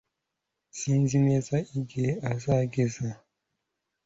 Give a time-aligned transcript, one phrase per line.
[0.77, 3.09] Sinzi neza igihe azagera